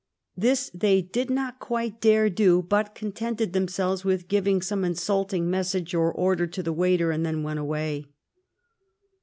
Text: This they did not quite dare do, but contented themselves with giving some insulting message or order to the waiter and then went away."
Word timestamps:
This 0.35 0.71
they 0.73 1.03
did 1.03 1.29
not 1.29 1.59
quite 1.59 2.01
dare 2.01 2.27
do, 2.27 2.63
but 2.63 2.95
contented 2.95 3.53
themselves 3.53 4.03
with 4.03 4.27
giving 4.27 4.59
some 4.59 4.83
insulting 4.83 5.47
message 5.47 5.93
or 5.93 6.11
order 6.11 6.47
to 6.47 6.63
the 6.63 6.73
waiter 6.73 7.11
and 7.11 7.23
then 7.23 7.43
went 7.43 7.59
away." 7.59 8.07